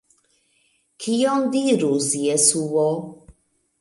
Kion 1.03 1.45
dirus 1.57 2.07
Jesuo? 2.23 2.87